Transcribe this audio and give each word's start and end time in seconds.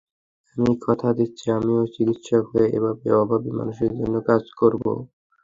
আমি 0.57 0.71
কথা 0.85 1.09
দিচ্ছি, 1.17 1.45
আমিও 1.57 1.81
চিকিৎসক 1.93 2.43
হয়ে 2.51 2.67
এভাবে 2.77 3.07
অভাবী 3.21 3.51
মানুষের 3.59 3.91
জন্য 3.99 4.15
কাজ 4.29 4.43
করব। 4.59 4.83